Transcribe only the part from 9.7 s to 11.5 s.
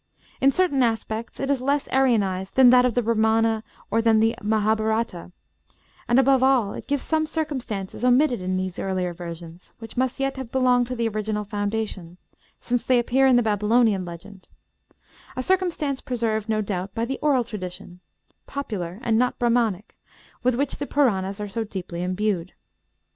which must yet have belonged to the original